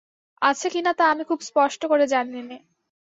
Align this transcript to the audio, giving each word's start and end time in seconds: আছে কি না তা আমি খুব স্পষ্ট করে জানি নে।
আছে 0.41 0.67
কি 0.69 0.79
না 0.81 0.91
তা 0.93 1.05
আমি 1.07 1.23
খুব 1.23 1.39
স্পষ্ট 1.41 1.81
করে 1.87 2.05
জানি 2.07 2.41
নে। 2.41 2.57